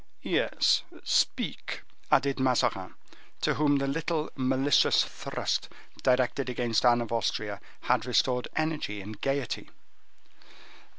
[0.23, 2.95] "Yes, speak," added Mazarin,
[3.41, 5.69] to whom the little malicious thrust
[6.01, 9.69] directed against Anne of Austria had restored energy and gayety.